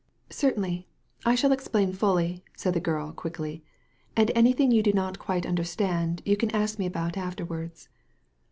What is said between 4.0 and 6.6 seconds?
and anything you do not quite understand you can